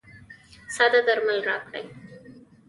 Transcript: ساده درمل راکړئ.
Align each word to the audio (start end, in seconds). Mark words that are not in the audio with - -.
ساده 0.75 0.99
درمل 1.07 1.39
راکړئ. 1.47 1.85